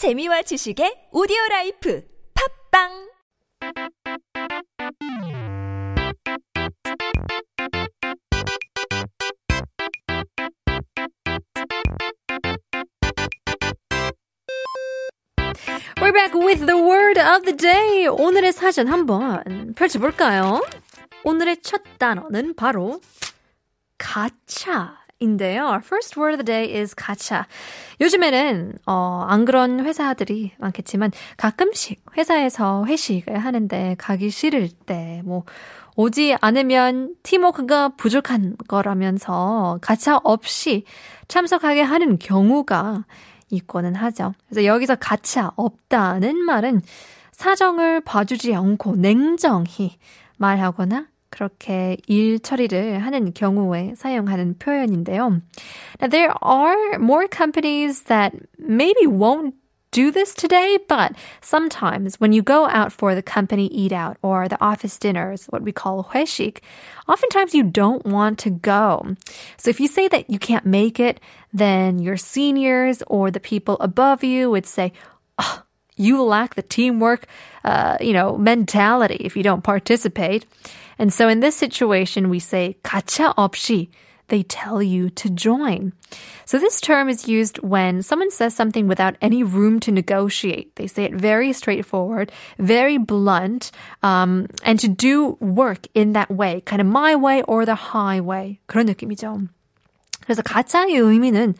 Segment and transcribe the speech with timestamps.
[0.00, 2.02] 재미와 지식의 오디오 라이프
[2.32, 2.88] 팝빵
[16.00, 18.08] We're back with the word of the day.
[18.08, 20.64] 오늘의 사전 한번 펼쳐볼까요?
[21.24, 23.02] 오늘의 첫 단어는 바로
[23.98, 25.66] 가차 인데요.
[25.66, 27.46] Our first word of the day is 가차.
[28.00, 35.44] 요즘에는 어, 안 그런 회사들이 많겠지만 가끔씩 회사에서 회식을 하는데 가기 싫을 때 뭐
[35.96, 40.84] 오지 않으면 팀워크가 부족한 거라면서 가차 없이
[41.28, 43.04] 참석하게 하는 경우가
[43.50, 44.32] 있고는 하죠.
[44.48, 46.80] 그래서 여기서 가차 없다는 말은
[47.32, 49.98] 사정을 봐주지 않고 냉정히
[50.38, 55.41] 말하거나 그렇게 일 처리를 하는 경우에 사용하는 표현인데요.
[55.99, 59.53] Now, there are more companies that maybe won't
[59.91, 64.47] do this today, but sometimes when you go out for the company eat out or
[64.47, 66.59] the office dinners, what we call 회식,
[67.07, 69.15] oftentimes you don't want to go.
[69.57, 71.21] So if you say that you can't make it,
[71.53, 74.91] then your seniors or the people above you would say,
[75.39, 75.63] oh,
[75.99, 77.25] you lack the teamwork,
[77.63, 80.45] uh, you know, mentality if you don't participate.
[80.97, 83.89] And so in this situation, we say 가차 없이
[84.27, 85.93] they tell you to join.
[86.45, 90.75] So this term is used when someone says something without any room to negotiate.
[90.75, 93.71] They say it very straightforward, very blunt,
[94.03, 98.59] um, and to do work in that way, kind of my way or the highway.
[98.67, 99.47] 그런 느낌이죠.
[100.21, 101.55] 그래서 가짜의 의미는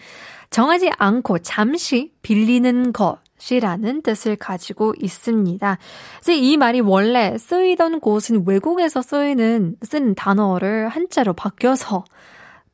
[0.50, 3.20] 정하지 않고 잠시 빌리는 것,
[3.51, 5.79] 이라는 뜻을 가지고 있습니다.
[6.23, 12.05] 그래서 이 말이 원래 쓰이던 곳은 외국에서 쓰이는 쓴 단어를 한자로 바뀌어서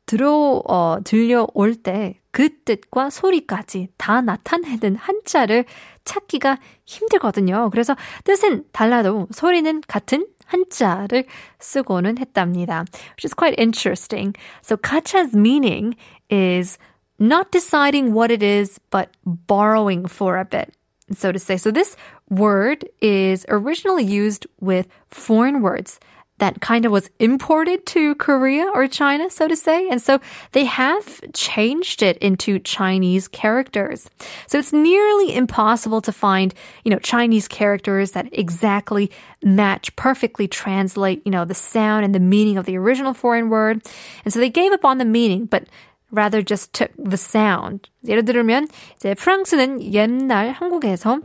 [0.05, 5.65] 들어 어, 들려올 때 그 뜻과 소리까지 다 나타내는 한자를
[6.05, 7.71] 찾기가 힘들거든요.
[7.71, 11.25] 그래서 뜻은 달라도 소리는 같은 한자를
[11.57, 12.85] 쓰고는 했답니다.
[13.17, 14.37] Which is quite interesting.
[14.63, 15.97] So 가차's meaning
[16.31, 16.77] is
[17.19, 20.73] not deciding what it is, but borrowing for a bit.
[21.15, 21.57] So to say.
[21.57, 21.95] So this
[22.29, 25.99] word is originally used with foreign words
[26.39, 29.89] that kind of was imported to Korea or China, so to say.
[29.89, 30.19] And so
[30.51, 34.07] they have changed it into Chinese characters.
[34.45, 36.53] So it's nearly impossible to find,
[36.83, 39.09] you know, Chinese characters that exactly
[39.43, 43.81] match, perfectly translate, you know, the sound and the meaning of the original foreign word.
[44.23, 45.63] And so they gave up on the meaning, but
[46.11, 47.89] rather just took the sound.
[48.07, 51.19] 예를 들면 이제 프랑스는 옛날 한국에서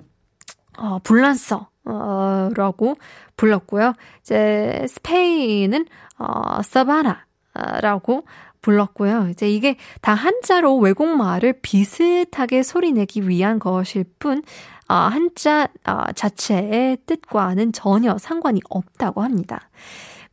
[0.78, 2.97] 어, 불란서 어, 라고
[3.37, 3.94] 불렀고요.
[4.21, 5.87] 이제 스페인은
[6.19, 8.25] 어, 사바나라고
[8.60, 9.28] 불렀고요.
[9.31, 14.42] 이제 이게 다 한자로 외국말을 비슷하게 소리내기 위한 것일 뿐,
[14.88, 19.69] 어, 한자 어, 자체의 뜻과는 전혀 상관이 없다고 합니다.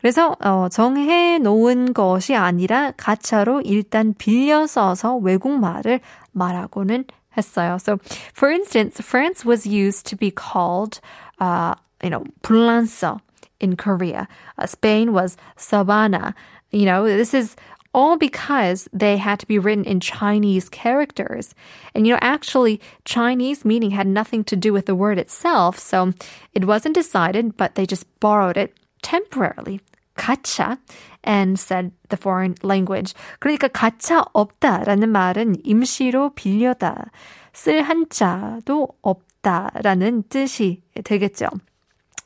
[0.00, 6.00] 그래서 어, 정해 놓은 것이 아니라 가차로 일단 빌려 써서 외국말을
[6.32, 7.04] 말하고는
[7.36, 7.78] 했어요.
[7.80, 7.98] So,
[8.32, 11.00] for instance, France was used to be called,
[11.40, 13.20] uh, you know, 불란서
[13.60, 14.28] in Korea.
[14.58, 16.34] Uh, Spain was sabana.
[16.70, 17.56] You know, this is
[17.94, 21.54] all because they had to be written in Chinese characters.
[21.94, 26.12] And you know, actually, Chinese meaning had nothing to do with the word itself, so
[26.52, 29.79] it wasn't decided, but they just borrowed it temporarily.
[30.15, 30.77] 가차
[31.25, 33.13] and said the foreign language.
[33.39, 37.05] 그러니까 가차 없다라는 말은 임시로 빌려다
[37.53, 41.47] 쓸 한자도 없다라는 뜻이 되겠죠.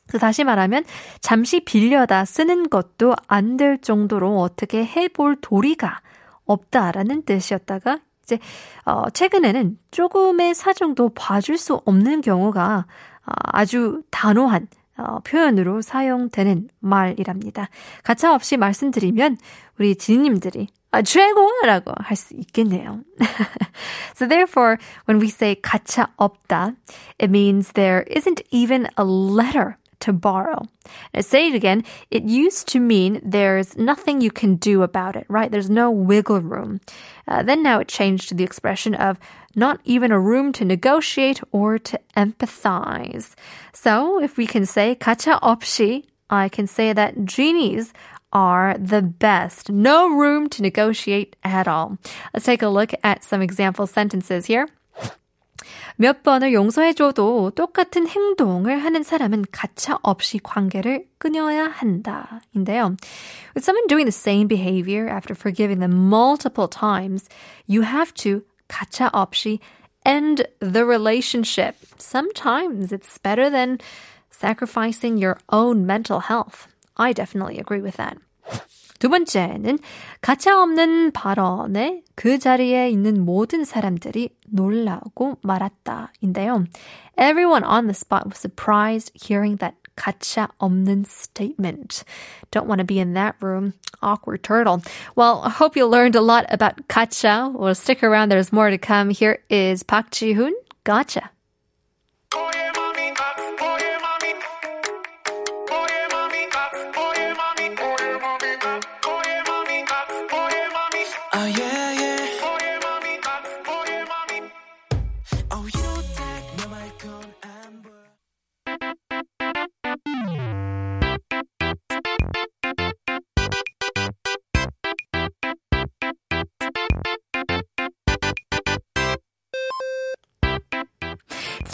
[0.06, 0.84] 그래서 다시 말하면
[1.20, 6.00] 잠시 빌려다 쓰는 것도 안 될 정도로 어떻게 해볼 도리가
[6.46, 8.38] 없다라는 뜻이었다가 이제
[8.84, 12.86] 어 최근에는 조금의 사정도 봐줄 수 없는 경우가
[13.26, 17.68] 어, 아주 단호한 어, 표현으로 사용되는 말이랍니다.
[18.02, 19.38] 가차 없이 말씀드리면
[19.78, 23.00] 우리 지님들이 아, 최고라고 할 수 있겠네요.
[24.14, 24.76] so therefore,
[25.08, 26.76] when we say 가차 없다,
[27.18, 30.65] it means there isn't even a letter to borrow.
[31.13, 35.25] I say it again, it used to mean there's nothing you can do about it,
[35.27, 35.51] right?
[35.51, 36.79] There's no wiggle room.
[37.27, 39.19] Uh, then now it changed to the expression of
[39.55, 43.35] not even a room to negotiate or to empathize.
[43.73, 47.91] So if we can say 가차 없이, I can say that genies
[48.31, 49.69] are the best.
[49.71, 51.97] No room to negotiate at all.
[52.33, 54.69] Let's take a look at some example sentences here.
[55.97, 62.41] 몇 번을 용서해줘도 똑같은 행동을 하는 사람은 가차 없이 관계를 끊어야 한다.
[62.55, 62.95] 인데요.
[63.55, 67.27] With someone doing the same behavior after forgiving them multiple times,
[67.67, 69.59] you have to 가차 없이
[70.05, 71.75] end the relationship.
[71.97, 73.79] Sometimes it's better than
[74.31, 76.67] sacrificing your own mental health.
[76.95, 78.17] I definitely agree with that.
[79.03, 79.79] 두 번째는
[80.21, 86.65] 가차 없는 발언에 그 자리에 있는 모든 사람들이 놀라고 말았다인데요.
[87.17, 92.03] Everyone on the spot was surprised hearing that 가차 없는 statement.
[92.51, 93.73] Don't want to be in that room.
[94.01, 94.81] Awkward turtle.
[95.15, 97.53] Well, I hope you learned a lot about 가차.
[97.53, 98.29] Well, stick around.
[98.29, 99.09] There's more to come.
[99.09, 100.53] Here is Park Ji-hoon.
[100.85, 101.31] Gotcha.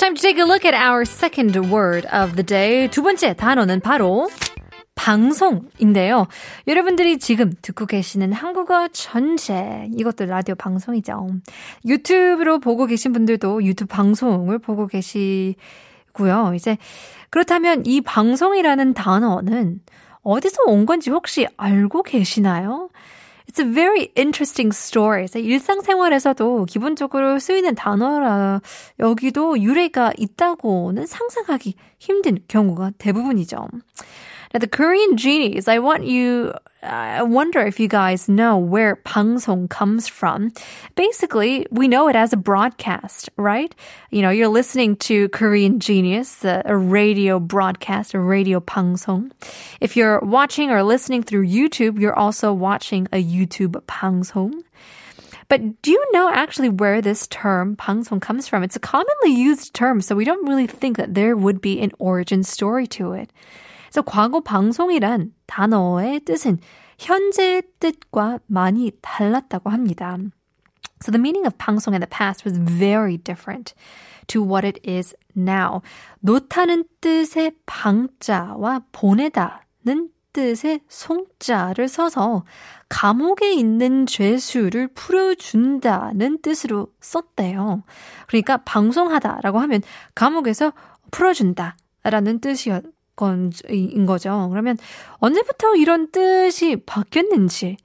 [0.06, 2.88] time to take a look at our second word of the day.
[2.89, 4.29] 두 번째 단어는 바로
[5.00, 6.26] 방송인데요.
[6.67, 11.26] 여러분들이 지금 듣고 계시는 한국어 전체 이것도 라디오 방송이죠.
[11.87, 16.52] 유튜브로 보고 계신 분들도 유튜브 방송을 보고 계시고요.
[16.55, 16.76] 이제
[17.31, 19.81] 그렇다면 이 방송이라는 단어는
[20.23, 22.91] 어디서 온 건지 혹시 알고 계시나요?
[23.49, 25.26] It's a very interesting story.
[25.35, 28.61] 일상생활에서도 기본적으로 쓰이는 단어라
[28.99, 33.67] 여기도 유래가 있다고는 상상하기 힘든 경우가 대부분이죠.
[34.52, 36.52] Now, the Korean genies, I want you,
[36.82, 40.52] I wonder if you guys know where pangsong comes from.
[40.97, 43.73] Basically, we know it as a broadcast, right?
[44.11, 49.31] You know, you're listening to Korean Genius, a, a radio broadcast, a radio pangsong.
[49.81, 54.64] If you're watching or listening through YouTube, you're also watching a YouTube pangsong.
[55.49, 58.64] But do you know actually where this term 방송 comes from?
[58.64, 61.93] It's a commonly used term, so we don't really think that there would be an
[61.99, 63.31] origin story to it.
[63.90, 66.58] 그래서 과거 방송이란 단어의 뜻은
[66.98, 70.16] 현재의 뜻과 많이 달랐다고 합니다.
[71.02, 73.75] So the meaning of 방송 in the past was very different
[74.28, 75.81] to what it is now.
[76.20, 82.44] 놓다는 뜻의 방자와 보내다는 뜻의 송자를 써서
[82.88, 87.82] 감옥에 있는 죄수를 풀어준다는 뜻으로 썼대요.
[88.28, 89.82] 그러니까 방송하다라고 하면
[90.14, 90.72] 감옥에서
[91.10, 92.84] 풀어준다 라는 뜻이었
[93.16, 94.48] 건인 거죠.
[94.50, 94.78] 그러면
[95.18, 97.76] 언제부터 이런 뜻이 바뀌었는지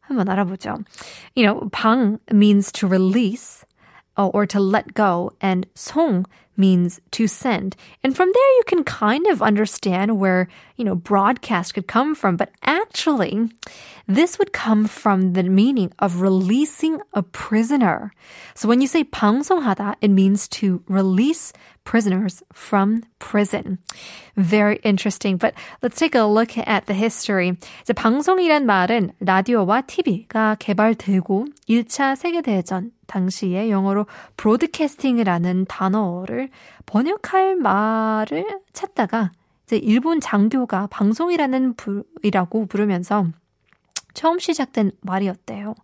[0.00, 0.78] 한번 알아보죠.
[1.36, 3.64] You know, 방 means to release
[4.16, 6.24] or to let go and 송
[6.57, 7.75] means to send.
[8.03, 12.35] And from there you can kind of understand where, you know, broadcast could come from,
[12.35, 13.49] but actually
[14.07, 18.11] this would come from the meaning of releasing a prisoner.
[18.55, 21.53] So when you say 방송하다, it means to release
[21.87, 23.77] prisoners from prison.
[24.35, 25.37] Very interesting.
[25.37, 27.55] But let's take a look at the history.
[27.83, 36.40] 이제 방송이란 말은 라디오와 TV가 개발되고 1차 세계대전 당시에 영어로 브로드캐스팅이라는 단어를
[36.86, 39.32] 번역할 말을 찾다가
[39.64, 43.26] 이제 일본 장교가 방송이라는 부이라고 부르면서
[44.14, 45.74] 처음 시작된 말이었대요.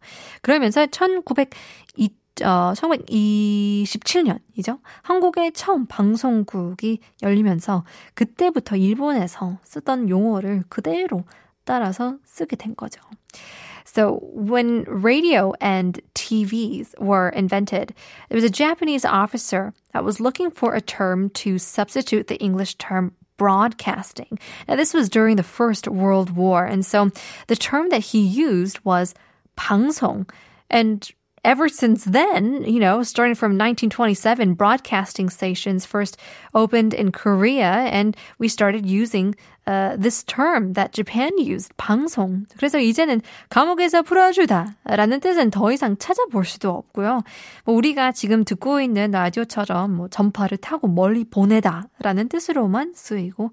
[0.43, 2.11] 그러면서 1902
[2.45, 4.81] 어, 1927년이죠.
[5.03, 7.85] 한국의 처음 방송국이 열리면서
[8.15, 11.25] 그때부터 일본에서 쓰던 용어를 그대로
[11.65, 13.01] 따라서 쓰게 된 거죠.
[13.93, 17.95] So when radio and TVs were invented,
[18.29, 22.75] there was a Japanese officer that was looking for a term to substitute the English
[22.75, 24.39] term broadcasting.
[24.69, 27.11] Now, this was during the First World War, and so
[27.47, 29.15] the term that he used was
[29.57, 30.29] 방송.
[30.69, 31.11] And
[31.44, 36.18] ever since then, you know, starting from 1927, broadcasting stations first
[36.54, 39.36] opened in Korea, and we started using
[39.68, 42.46] uh, this term that Japan used, 방송.
[42.58, 47.22] 그래서 이제는 감옥에서 풀어주다라는 뜻은 더 이상 찾아볼 수도 없고요.
[47.66, 53.52] 뭐 우리가 지금 듣고 있는 라디오처럼 뭐 전파를 타고 멀리 보내다라는 뜻으로만 쓰이고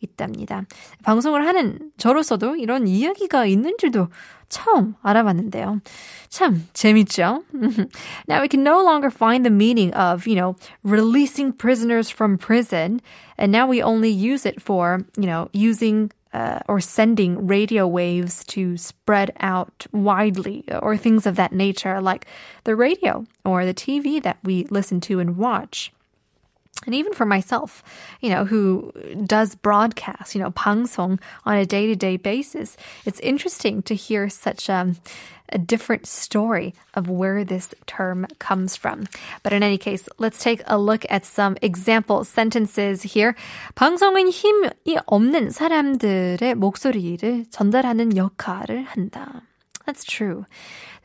[0.00, 0.64] 있답니다.
[1.04, 4.08] 방송을 하는 저로서도 이런 이야기가 있는 줄도
[4.48, 5.80] 처음 알아봤는데요.
[6.28, 7.42] 참 재밌죠?
[8.28, 13.00] now we can no longer find the meaning of, you know, releasing prisoners from prison.
[13.38, 18.44] And now we only use it for, you know, using uh, or sending radio waves
[18.44, 22.26] to spread out widely or things of that nature, like
[22.64, 25.92] the radio or the TV that we listen to and watch.
[26.84, 27.82] And even for myself,
[28.20, 28.92] you know, who
[29.24, 34.96] does broadcast, you know, 방송 on a day-to-day basis, it's interesting to hear such um,
[35.52, 39.04] a different story of where this term comes from.
[39.44, 43.36] But in any case, let's take a look at some example sentences here.
[43.76, 49.42] 방송은 힘이 없는 사람들의 목소리를 전달하는 역할을 한다.
[49.86, 50.46] That's true.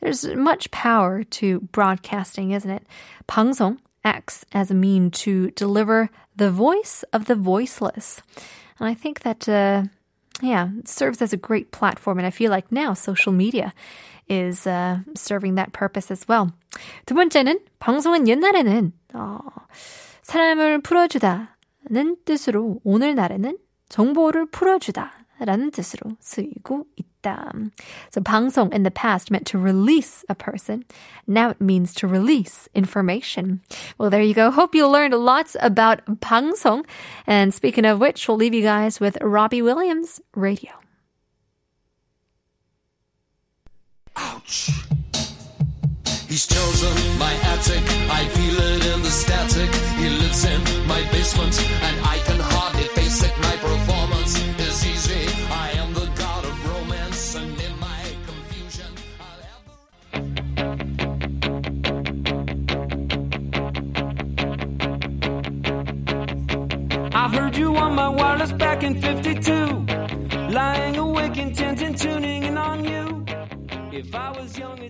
[0.00, 2.86] There's much power to broadcasting, isn't it?
[3.26, 8.22] 방송 acts as a mean to deliver the voice of the voiceless.
[8.78, 9.84] And I think that, uh,
[10.40, 12.18] yeah, serves as a great platform.
[12.18, 13.72] And I feel like now social media
[14.28, 16.52] is uh, serving that purpose as well.
[17.06, 19.38] 두 번째는 방송은 옛날에는 어,
[20.22, 27.52] 사람을 풀어주다는 뜻으로 오늘날에는 정보를 풀어주다 라는 뜻으로 쓰이고 있다.
[28.10, 30.84] So 방송 in the past meant to release a person.
[31.26, 33.60] Now it means to release information.
[33.98, 34.50] Well, there you go.
[34.50, 36.84] Hope you learned lots about 방송.
[37.26, 40.72] And speaking of which, we'll leave you guys with Robbie Williams Radio.
[44.16, 44.70] Ouch.
[46.28, 47.82] He's chosen my attic.
[48.10, 49.70] I feel it in the static.
[49.96, 52.18] He lives in my basement, and I
[67.83, 69.85] on my wireless back in 52.
[70.57, 73.25] Lying awake, intent and tuning in on you.
[73.91, 74.82] If I was young.